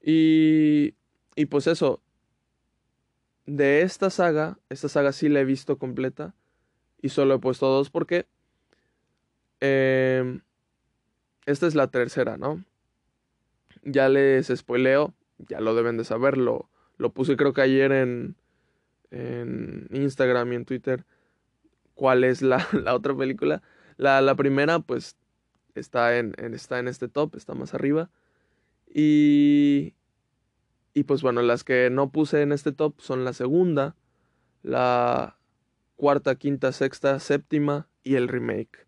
[0.02, 0.95] Y,
[1.36, 2.02] y pues eso,
[3.45, 6.34] de esta saga, esta saga sí la he visto completa
[7.02, 8.28] y solo he puesto dos porque
[9.60, 10.39] eh,
[11.45, 12.63] esta es la tercera, ¿no?
[13.83, 16.69] Ya les spoileo, ya lo deben de saber, lo,
[17.13, 18.35] puse creo que ayer en,
[19.11, 21.05] en Instagram y en Twitter
[21.93, 23.61] cuál es la, la otra película.
[23.97, 25.15] La, la, primera pues
[25.75, 28.09] está en, en, está en este top, está más arriba.
[28.87, 29.93] Y,
[30.93, 33.95] y pues bueno, las que no puse en este top son la segunda,
[34.61, 35.37] la
[35.95, 38.87] cuarta, quinta, sexta, séptima y el remake.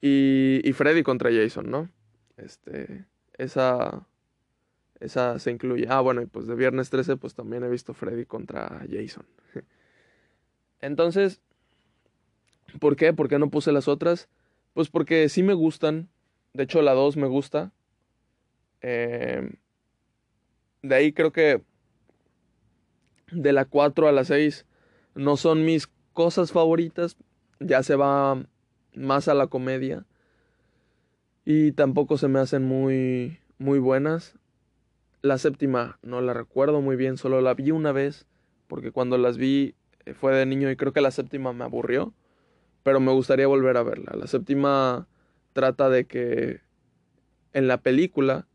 [0.00, 1.90] Y, y Freddy contra Jason, ¿no?
[2.36, 3.04] Este,
[3.40, 4.06] esa,
[5.00, 5.86] esa se incluye.
[5.88, 9.24] Ah, bueno, y pues de viernes 13 pues también he visto Freddy contra Jason.
[10.80, 11.40] Entonces,
[12.78, 13.12] ¿por qué?
[13.12, 14.28] ¿Por qué no puse las otras?
[14.74, 16.08] Pues porque sí me gustan.
[16.52, 17.72] De hecho, la 2 me gusta.
[18.82, 19.50] Eh,
[20.82, 21.62] de ahí creo que
[23.30, 24.66] de la 4 a la 6
[25.14, 27.16] no son mis cosas favoritas.
[27.58, 28.42] Ya se va
[28.94, 30.06] más a la comedia.
[31.52, 34.38] Y tampoco se me hacen muy, muy buenas.
[35.20, 38.28] La séptima no la recuerdo muy bien, solo la vi una vez.
[38.68, 39.74] Porque cuando las vi
[40.06, 42.14] eh, fue de niño y creo que la séptima me aburrió.
[42.84, 44.12] Pero me gustaría volver a verla.
[44.14, 45.08] La séptima
[45.52, 46.60] trata de que
[47.52, 48.46] en la película,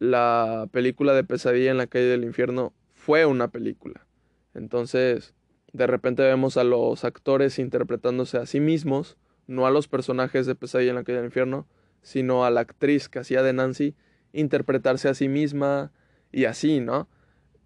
[0.00, 4.04] la película de Pesadilla en la calle del infierno fue una película.
[4.52, 5.36] Entonces,
[5.72, 10.56] de repente vemos a los actores interpretándose a sí mismos, no a los personajes de
[10.56, 11.68] Pesadilla en la calle del infierno,
[12.04, 13.96] sino a la actriz que hacía de Nancy
[14.32, 15.90] interpretarse a sí misma
[16.30, 17.08] y así, ¿no?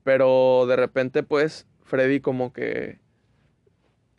[0.05, 3.01] Pero de repente pues Freddy como que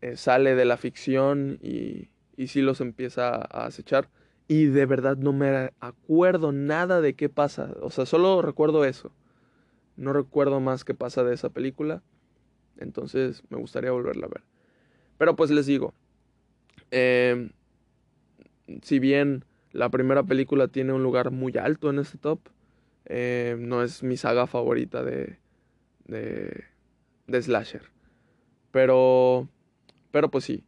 [0.01, 4.10] eh, sale de la ficción y, y sí los empieza a acechar.
[4.47, 7.73] Y de verdad no me acuerdo nada de qué pasa.
[7.82, 9.12] O sea, solo recuerdo eso.
[9.95, 12.01] No recuerdo más qué pasa de esa película.
[12.77, 14.43] Entonces me gustaría volverla a ver.
[15.17, 15.93] Pero pues les digo,
[16.91, 17.51] eh,
[18.82, 22.39] si bien la primera película tiene un lugar muy alto en este top,
[23.05, 25.38] eh, no es mi saga favorita de,
[26.05, 26.63] de,
[27.27, 27.84] de slasher.
[28.71, 29.47] Pero,
[30.12, 30.63] pero pues sí.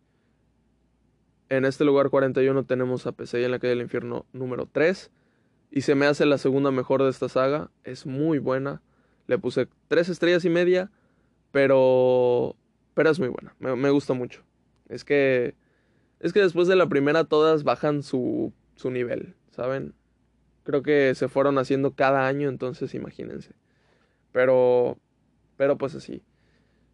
[1.50, 5.12] En este lugar 41 tenemos a Pesadilla en la calle del infierno número 3.
[5.70, 7.70] Y se me hace la segunda mejor de esta saga.
[7.84, 8.82] Es muy buena.
[9.28, 10.90] Le puse 3 estrellas y media
[11.52, 12.56] pero,
[12.94, 14.42] pero es muy buena, me, me, gusta mucho.
[14.90, 15.56] Es que,
[16.20, 19.94] es que después de la primera todas bajan su, su nivel, ¿saben?
[20.64, 23.54] Creo que se fueron haciendo cada año, entonces imagínense.
[24.32, 24.98] Pero,
[25.58, 26.24] pero pues así.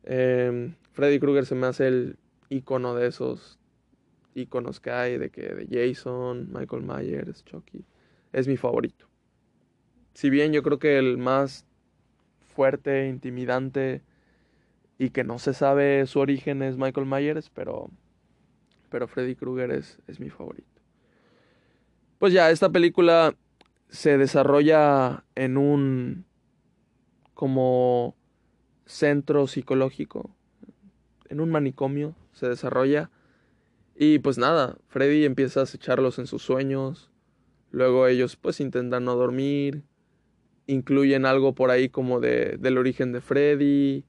[0.04, 2.18] Eh, Freddy Krueger se me hace el
[2.50, 3.60] icono de esos
[4.36, 7.86] iconos que hay, de que de Jason, Michael Myers, Chucky.
[8.34, 9.08] Es mi favorito.
[10.14, 11.66] Si bien yo creo que el más
[12.56, 14.02] fuerte, intimidante,
[14.98, 17.90] y que no se sabe su origen es Michael Myers, pero,
[18.90, 20.77] pero Freddy Krueger es mi favorito.
[22.20, 23.36] Pues ya, esta película
[23.90, 26.26] se desarrolla en un
[27.34, 28.16] como
[28.86, 30.36] centro psicológico,
[31.30, 33.12] en un manicomio se desarrolla.
[33.96, 37.12] Y pues nada, Freddy empieza a acecharlos en sus sueños.
[37.72, 39.84] Luego ellos pues intentan no dormir
[40.68, 44.06] incluyen algo por ahí como de, del origen de Freddy.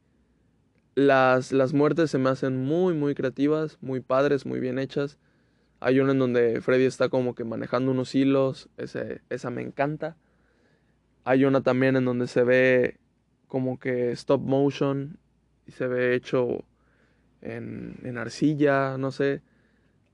[0.94, 5.18] Las, las muertes se me hacen muy, muy creativas, muy padres, muy bien hechas.
[5.80, 10.16] Hay una en donde Freddy está como que manejando unos hilos, ese, esa me encanta.
[11.24, 12.96] Hay una también en donde se ve
[13.46, 15.18] como que stop motion
[15.66, 16.64] y se ve hecho
[17.42, 19.42] en, en arcilla, no sé.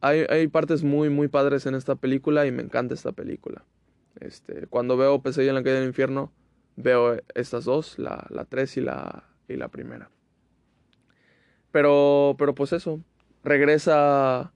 [0.00, 3.64] Hay, hay, partes muy, muy padres en esta película y me encanta esta película.
[4.20, 6.31] Este, cuando veo Pesadilla en la calle del infierno,
[6.77, 10.11] veo estas dos, la, la 3 y la, y la primera.
[11.72, 13.00] Pero, pero pues eso,
[13.42, 14.53] regresa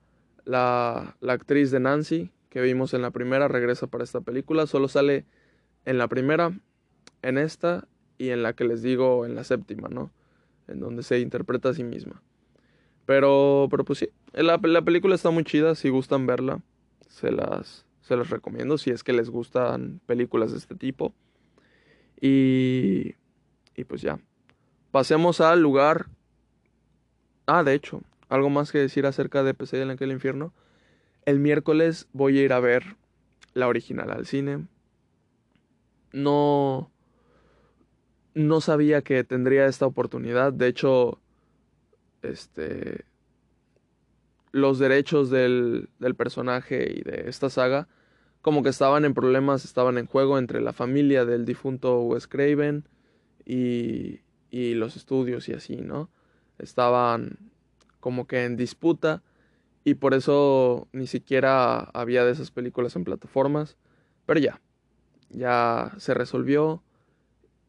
[0.48, 4.66] la, la actriz de Nancy, que vimos en la primera, regresa para esta película.
[4.66, 5.26] Solo sale
[5.84, 6.58] en la primera,
[7.20, 10.10] en esta y en la que les digo en la séptima, ¿no?
[10.66, 12.22] En donde se interpreta a sí misma.
[13.04, 16.62] Pero, pero pues sí, la, la película está muy chida, si gustan verla,
[17.08, 21.12] se las, se las recomiendo, si es que les gustan películas de este tipo.
[22.20, 23.16] Y,
[23.76, 24.18] y pues ya.
[24.90, 26.06] Pasemos al lugar.
[27.46, 30.52] Ah, de hecho, algo más que decir acerca de Pesadilla en aquel infierno.
[31.24, 32.96] El miércoles voy a ir a ver
[33.54, 34.66] la original al cine.
[36.12, 36.90] No.
[38.34, 40.52] No sabía que tendría esta oportunidad.
[40.52, 41.20] De hecho,
[42.22, 43.04] este.
[44.52, 47.88] Los derechos del, del personaje y de esta saga
[48.40, 52.88] como que estaban en problemas, estaban en juego entre la familia del difunto Wes Craven
[53.44, 56.10] y, y los estudios y así, ¿no?
[56.58, 57.38] Estaban
[58.08, 59.22] como que en disputa
[59.84, 63.76] y por eso ni siquiera había de esas películas en plataformas,
[64.24, 64.62] pero ya,
[65.28, 66.82] ya se resolvió,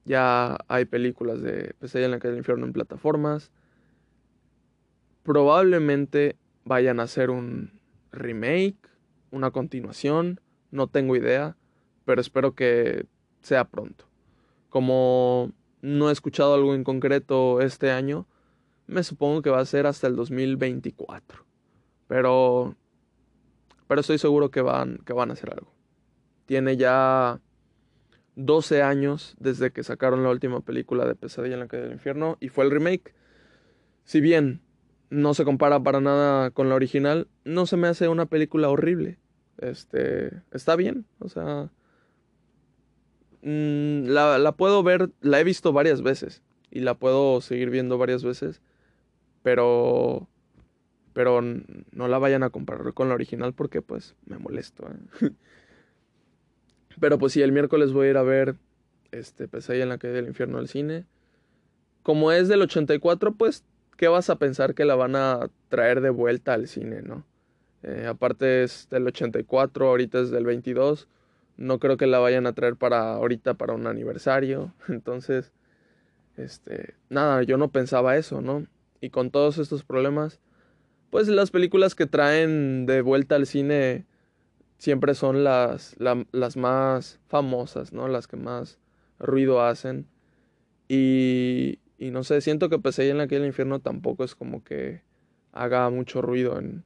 [0.06, 3.52] ya hay películas de Pesadilla en la calle del infierno en plataformas,
[5.24, 7.78] probablemente vayan a hacer un
[8.14, 8.80] remake,
[9.32, 10.40] una continuación,
[10.72, 11.58] no tengo idea,
[12.06, 13.08] pero espero que
[13.42, 14.06] sea pronto.
[14.70, 18.26] Como no he escuchado algo en concreto este año,
[18.90, 21.46] me supongo que va a ser hasta el 2024.
[22.08, 22.76] Pero
[23.88, 25.74] pero estoy seguro que van que van a hacer algo.
[26.46, 27.40] Tiene ya
[28.36, 32.38] 12 años desde que sacaron la última película de Pesadilla en la calle del infierno
[32.40, 33.14] y fue el remake.
[34.04, 34.62] Si bien
[35.10, 39.20] no se compara para nada con la original, no se me hace una película horrible
[39.62, 41.70] este, está bien, o sea,
[43.42, 47.98] mm, la, la, puedo ver, la he visto varias veces y la puedo seguir viendo
[47.98, 48.62] varias veces,
[49.44, 50.28] pero,
[51.14, 54.88] pero no la vayan a comparar con la original porque pues me molesto.
[55.22, 55.32] ¿eh?
[57.00, 58.56] pero pues sí, el miércoles voy a ir a ver
[59.12, 61.06] este Pesadilla en la calle del infierno al cine.
[62.04, 63.64] Como es del 84, pues,
[63.98, 67.26] ¿qué vas a pensar que la van a traer de vuelta al cine, no?
[67.84, 71.08] Eh, aparte es del 84, ahorita es del 22.
[71.58, 74.74] No creo que la vayan a traer para ahorita para un aniversario.
[74.88, 75.52] Entonces,
[76.38, 78.66] este, nada, yo no pensaba eso, ¿no?
[79.02, 80.40] Y con todos estos problemas,
[81.10, 84.06] pues las películas que traen de vuelta al cine
[84.78, 88.08] siempre son las, las más famosas, ¿no?
[88.08, 88.80] Las que más
[89.20, 90.08] ruido hacen.
[90.88, 95.04] Y, y no sé, siento que Pesadilla en aquel infierno tampoco es como que
[95.52, 96.84] haga mucho ruido en,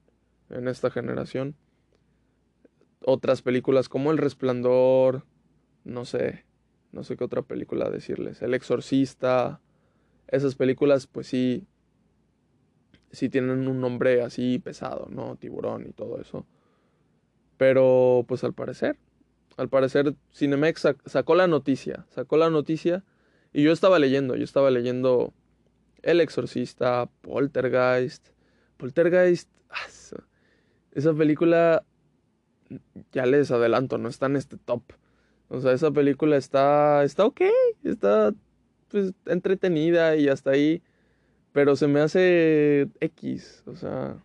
[0.49, 1.55] en esta generación.
[3.05, 5.25] Otras películas como El Resplandor,
[5.83, 6.45] no sé,
[6.91, 8.41] no sé qué otra película decirles.
[8.41, 9.61] El Exorcista,
[10.27, 11.67] esas películas pues sí,
[13.13, 15.37] sí tienen un nombre así pesado, ¿no?
[15.37, 16.45] Tiburón y todo eso.
[17.57, 18.97] Pero pues al parecer,
[19.55, 23.03] al parecer Cinemex sacó la noticia, sacó la noticia
[23.53, 25.33] y yo estaba leyendo, yo estaba leyendo
[26.01, 28.29] El Exorcista, Poltergeist.
[28.77, 29.87] Poltergeist, ah,
[30.91, 31.85] esa película,
[33.11, 34.81] ya les adelanto, no está en este top.
[35.49, 37.41] O sea, esa película está, está ok,
[37.83, 38.33] está
[38.89, 40.81] pues, entretenida y hasta ahí.
[41.53, 44.17] Pero se me hace X, o sea,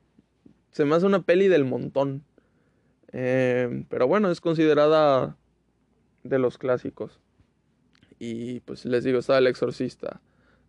[0.73, 2.25] se me hace una peli del montón.
[3.13, 5.37] Eh, pero bueno, es considerada
[6.25, 7.21] de los clásicos.
[8.19, 10.21] Y pues les digo, está El Exorcista,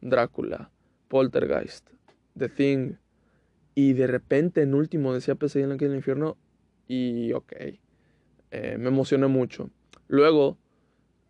[0.02, 0.70] Drácula,
[1.08, 1.90] Poltergeist,
[2.38, 2.94] The Thing,
[3.76, 6.36] y de repente, en último, decía Pesadilla en el infierno.
[6.88, 7.54] Y ok,
[8.52, 9.70] eh, me emocioné mucho.
[10.10, 10.58] Luego,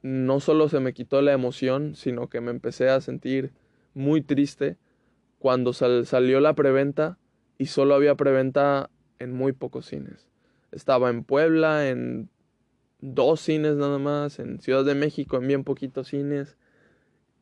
[0.02, 3.52] no solo se me quitó la emoción, sino que me empecé a sentir
[3.94, 4.78] muy triste
[5.40, 7.18] cuando salió la preventa
[7.58, 10.30] y solo había preventa en muy pocos cines.
[10.72, 12.30] Estaba en Puebla, en
[13.02, 16.58] dos cines nada más, en Ciudad de México en bien poquitos cines.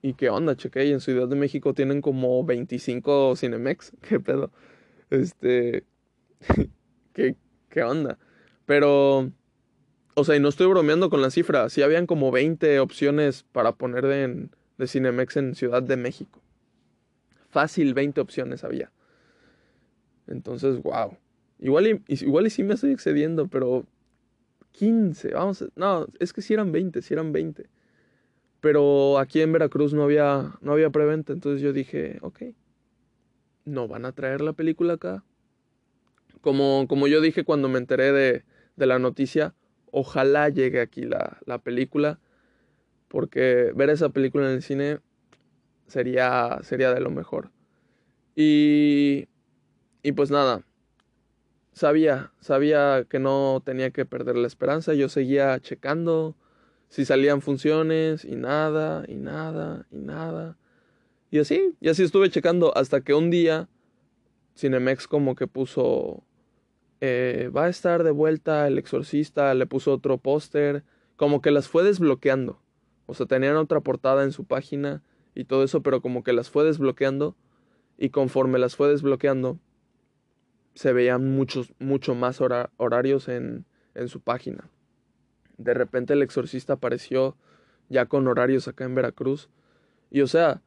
[0.02, 0.86] ¿Y qué onda, cheque?
[0.86, 3.94] Y en Ciudad de México tienen como 25 Cinemex.
[4.08, 4.52] ¿Qué pedo?
[5.10, 5.84] Este,
[7.14, 7.36] ¿qué,
[7.70, 8.18] ¿qué onda?
[8.66, 9.32] Pero
[10.16, 11.70] O sea, y no estoy bromeando con la cifra.
[11.70, 16.42] Sí habían como 20 opciones para poner de Cinemex en Ciudad de México.
[17.50, 18.92] Fácil 20 opciones había.
[20.28, 21.18] Entonces, wow.
[21.60, 23.86] Igual y, igual y sí me estoy excediendo, pero
[24.74, 27.68] 15, vamos, no, es que sí eran 20, sí eran 20.
[28.60, 32.42] Pero aquí en Veracruz no había, no había preventa, entonces yo dije, ok,
[33.66, 35.24] no van a traer la película acá.
[36.42, 38.44] Como, como yo dije cuando me enteré de,
[38.76, 39.56] de la noticia,
[39.92, 42.20] ojalá llegue aquí la, la, película,
[43.08, 45.00] porque ver esa película en el cine
[45.88, 47.52] sería, sería de lo mejor.
[48.36, 49.28] Y,
[50.04, 50.64] y pues nada,
[51.74, 56.36] sabía, sabía que no tenía que perder la esperanza, yo seguía checando
[56.90, 60.58] si salían funciones y nada, y nada, y nada.
[61.30, 63.68] Y así, y así estuve checando hasta que un día
[64.58, 66.24] Cinemex como que puso,
[67.02, 70.84] eh, va a estar de vuelta el exorcista, le puso otro póster,
[71.16, 72.62] como que las fue desbloqueando.
[73.06, 75.04] O sea, tenían otra portada en su página
[75.38, 77.36] y todo eso, pero como que las fue desbloqueando
[77.96, 79.60] y conforme las fue desbloqueando,
[80.74, 84.68] se veían muchos, mucho más horarios en, en su página.
[85.58, 87.38] De repente el exorcista apareció
[87.88, 89.48] ya con horarios acá en Veracruz.
[90.10, 90.64] Y o sea,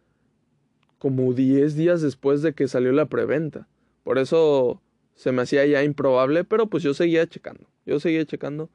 [0.99, 3.67] como 10 días después de que salió la preventa.
[4.05, 4.81] Por eso
[5.17, 7.67] se me hacía ya improbable, pero pues yo seguía checando.
[7.87, 8.71] Yo seguía checando.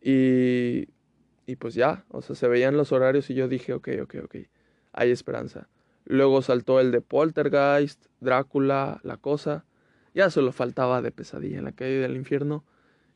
[0.00, 0.88] Y,
[1.46, 4.36] y pues ya, o sea, se veían los horarios y yo dije, ok, ok, ok,
[4.96, 5.68] hay esperanza.
[6.04, 9.64] Luego saltó el de Poltergeist, Drácula, La Cosa.
[10.14, 12.64] Ya solo faltaba de pesadilla en la calle del infierno.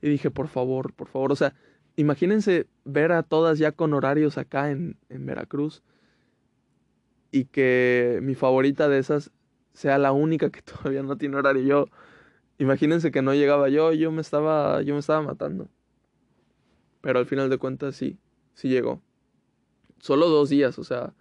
[0.03, 1.33] Y dije, por favor, por favor.
[1.33, 1.55] O sea,
[1.97, 5.83] imagínense ver a todas ya con horarios acá en, en Veracruz.
[7.33, 9.31] Y que mi favorita de esas
[9.73, 11.63] sea la única que todavía no tiene horario.
[11.63, 11.87] Yo,
[12.59, 15.69] imagínense que no llegaba yo, yo me estaba, yo me estaba matando.
[17.01, 18.19] Pero al final de cuentas sí,
[18.55, 19.01] sí llegó.
[20.01, 21.15] Solo dos días, o sea,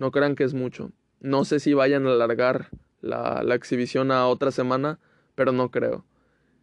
[0.00, 0.92] no crean que es mucho.
[1.20, 2.70] No sé si vayan a alargar
[3.02, 4.98] la, exhibición a otra semana,
[5.34, 6.06] pero no creo.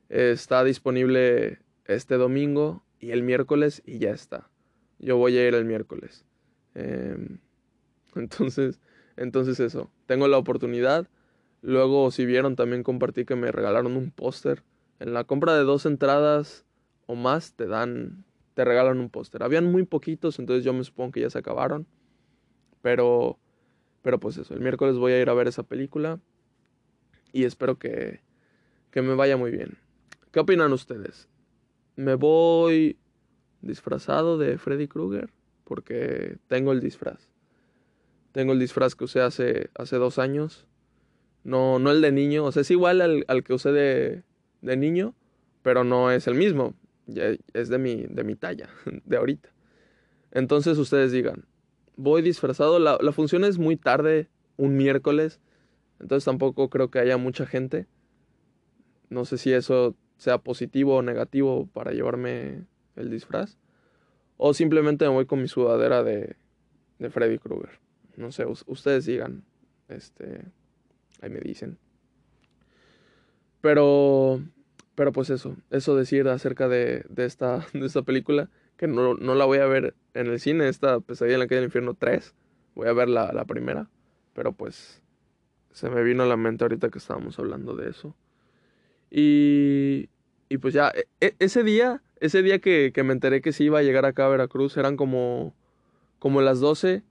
[0.10, 4.50] Está disponible este domingo y el miércoles y ya está.
[4.98, 6.26] Yo voy a ir el miércoles.
[6.74, 7.16] Eh,
[8.16, 8.80] entonces,
[9.18, 9.92] entonces eso.
[10.08, 11.08] Tengo la oportunidad.
[11.62, 14.64] Luego, si vieron, también compartí que me regalaron un póster.
[15.00, 16.66] En la compra de dos entradas
[17.06, 18.26] o más te dan,
[18.56, 19.44] te regalan un póster.
[19.44, 21.86] Habían muy poquitos, entonces yo me supongo que ya se acabaron.
[22.82, 23.38] Pero,
[24.02, 24.54] pero pues eso.
[24.54, 26.20] El miércoles voy a ir a ver esa película
[27.34, 28.22] y espero que,
[28.92, 29.78] que me vaya muy bien.
[30.32, 31.28] ¿Qué opinan ustedes?
[31.96, 32.98] ¿Me voy
[33.62, 35.30] disfrazado de Freddy Krueger?
[35.64, 37.30] Porque tengo el disfraz.
[38.32, 40.68] Tengo el disfraz que usé hace, hace dos años.
[41.44, 42.46] No, no el de niño.
[42.46, 44.24] O sea, es igual al, al que usé de,
[44.62, 45.16] de, niño,
[45.64, 46.76] pero no es el mismo.
[47.54, 48.70] Es de mi, de mi talla,
[49.06, 49.50] de ahorita.
[50.32, 51.46] Entonces ustedes digan,
[51.98, 52.80] voy disfrazado.
[52.80, 55.42] La, función es muy tarde, un miércoles.
[56.00, 57.88] Entonces tampoco creo que haya mucha gente.
[59.10, 62.64] No sé si eso sea positivo o negativo para llevarme
[62.96, 63.58] el disfraz.
[64.38, 66.36] O simplemente me voy con mi sudadera de,
[67.00, 67.80] de Freddy Krueger.
[68.16, 69.44] No sé, ustedes digan.
[69.90, 70.44] Este.
[71.22, 71.78] Ahí me dicen.
[73.62, 74.42] Pero.
[74.96, 75.56] Pero pues eso.
[75.72, 78.50] Eso decir acerca de, de, esta, de esta película.
[78.78, 80.70] Que no, no, la voy a ver en el cine.
[80.70, 82.34] Esta pesadilla en la calle del infierno 3.
[82.76, 83.90] Voy a ver la, la primera.
[84.34, 85.02] Pero pues.
[85.72, 88.16] Se me vino a la mente ahorita que estábamos hablando de eso.
[89.12, 90.10] Y,
[90.50, 93.66] y pues ya, e, e, ese día, ese día que, que, me enteré que sí
[93.66, 95.54] iba a llegar acá a Veracruz, eran como,
[96.18, 97.04] como las 12.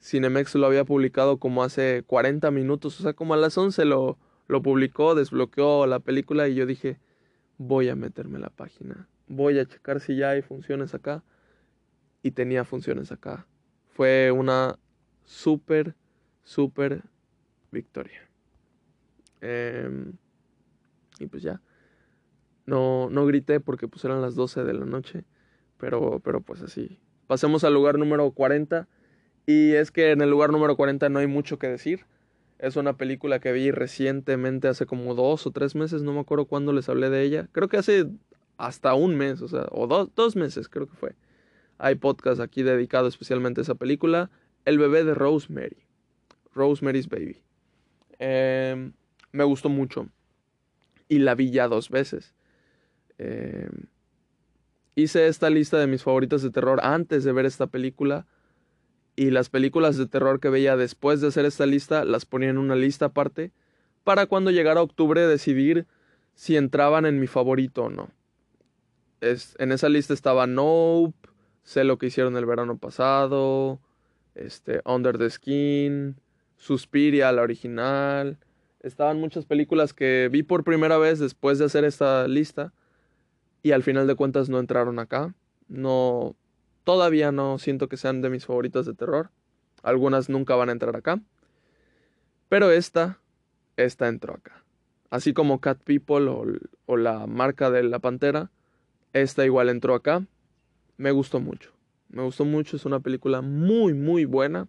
[0.00, 4.18] Cinemex lo había publicado como hace 40 minutos, o sea, como a las 11 lo,
[4.46, 6.98] lo publicó, desbloqueó la película y yo dije,
[7.58, 11.22] voy a meterme la página, voy a checar si ya hay funciones acá.
[12.22, 13.46] Y tenía funciones acá.
[13.88, 14.78] Fue una
[15.24, 15.94] súper,
[16.42, 17.02] súper
[17.70, 18.28] victoria.
[19.40, 20.12] Eh,
[21.20, 21.60] y pues ya.
[22.64, 25.24] No, no grité porque pues eran las 12 de la noche.
[25.78, 26.98] Pero, pero pues así.
[27.26, 28.88] Pasemos al lugar número 40.
[29.46, 32.06] Y es que en el lugar número 40 no hay mucho que decir.
[32.58, 36.46] Es una película que vi recientemente, hace como dos o tres meses, no me acuerdo
[36.46, 37.48] cuándo les hablé de ella.
[37.52, 38.06] Creo que hace
[38.56, 41.14] hasta un mes, o sea, o dos, dos meses creo que fue.
[41.78, 44.30] Hay podcast aquí dedicado especialmente a esa película.
[44.64, 45.76] El bebé de Rosemary.
[46.54, 47.42] Rosemary's Baby.
[48.18, 48.90] Eh,
[49.32, 50.08] me gustó mucho
[51.08, 52.34] y la vi ya dos veces.
[53.18, 53.68] Eh,
[54.94, 58.26] hice esta lista de mis favoritas de terror antes de ver esta película
[59.14, 62.58] y las películas de terror que veía después de hacer esta lista las ponía en
[62.58, 63.52] una lista aparte
[64.04, 65.86] para cuando llegara octubre decidir
[66.34, 68.10] si entraban en mi favorito o no.
[69.20, 71.28] En esa lista estaba Nope,
[71.62, 73.80] sé lo que hicieron el verano pasado,
[74.34, 76.20] este, Under the Skin,
[76.56, 78.38] Suspiria, la original.
[78.80, 82.72] Estaban muchas películas que vi por primera vez después de hacer esta lista
[83.62, 85.34] y al final de cuentas no entraron acá.
[85.68, 86.36] No,
[86.84, 89.30] todavía no siento que sean de mis favoritas de terror.
[89.82, 91.20] Algunas nunca van a entrar acá.
[92.48, 93.18] Pero esta,
[93.76, 94.64] esta entró acá.
[95.10, 98.50] Así como Cat People o la marca de la pantera,
[99.20, 100.26] esta igual entró acá.
[100.96, 101.72] Me gustó mucho.
[102.08, 102.76] Me gustó mucho.
[102.76, 104.68] Es una película muy, muy buena.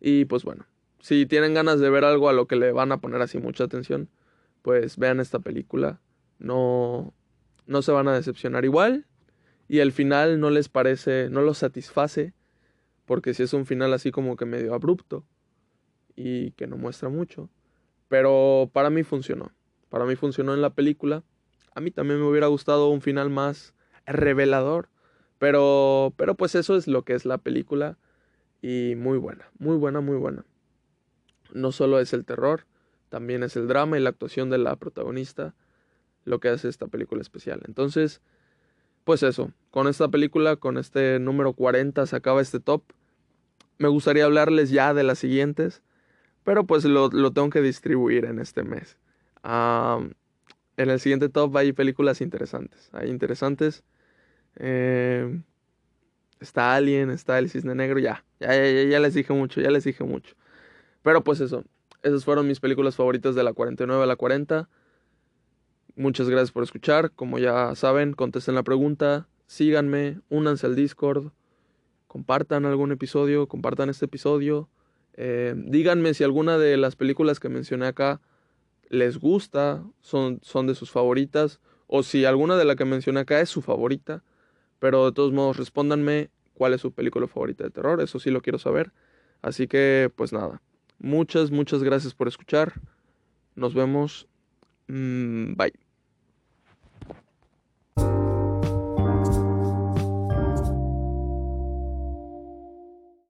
[0.00, 0.66] Y pues bueno,
[1.00, 3.64] si tienen ganas de ver algo a lo que le van a poner así mucha
[3.64, 4.08] atención,
[4.62, 6.00] pues vean esta película.
[6.38, 7.14] No,
[7.66, 9.06] no se van a decepcionar igual.
[9.68, 12.34] Y el final no les parece, no los satisface.
[13.06, 15.24] Porque si es un final así como que medio abrupto.
[16.16, 17.48] Y que no muestra mucho.
[18.08, 19.52] Pero para mí funcionó.
[19.88, 21.22] Para mí funcionó en la película.
[21.74, 23.74] A mí también me hubiera gustado un final más
[24.06, 24.88] revelador.
[25.38, 27.98] Pero, pero pues eso es lo que es la película.
[28.62, 30.44] Y muy buena, muy buena, muy buena.
[31.52, 32.66] No solo es el terror,
[33.10, 35.54] también es el drama y la actuación de la protagonista
[36.24, 37.60] lo que hace esta película especial.
[37.66, 38.20] Entonces,
[39.04, 42.82] pues eso, con esta película, con este número 40 se acaba este top.
[43.78, 45.82] Me gustaría hablarles ya de las siguientes,
[46.42, 48.96] pero pues lo, tengo que distribuir en este mes.
[50.76, 52.90] En el siguiente top hay películas interesantes.
[52.92, 53.84] Hay interesantes.
[54.56, 55.40] Eh,
[56.40, 59.84] está Alien, está El Cisne Negro, ya, ya, ya, ya les dije mucho, ya les
[59.84, 60.34] dije mucho.
[61.02, 61.64] Pero pues eso,
[62.02, 64.68] esas fueron mis películas favoritas de la 49 a la 40.
[65.96, 67.12] Muchas gracias por escuchar.
[67.12, 71.32] Como ya saben, contesten la pregunta, síganme, únanse al Discord,
[72.06, 74.68] compartan algún episodio, compartan este episodio.
[75.14, 78.20] Eh, díganme si alguna de las películas que mencioné acá
[78.94, 83.40] les gusta, son, son de sus favoritas, o si alguna de las que mencioné acá
[83.40, 84.22] es su favorita.
[84.78, 88.42] Pero de todos modos, respóndanme cuál es su película favorita de terror, eso sí lo
[88.42, 88.92] quiero saber.
[89.42, 90.62] Así que, pues nada,
[90.98, 92.74] muchas, muchas gracias por escuchar.
[93.54, 94.26] Nos vemos.
[94.88, 95.83] Mm, bye.